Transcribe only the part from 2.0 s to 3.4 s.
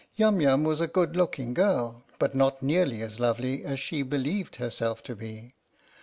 but not nearly as